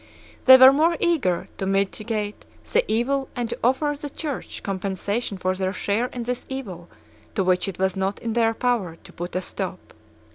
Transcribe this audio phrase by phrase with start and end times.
[0.45, 5.53] They were more eager to mitigate the evil and to offer the Church compensation for
[5.53, 6.89] their share in this evil
[7.35, 9.93] to which it was not in their power to put a stop.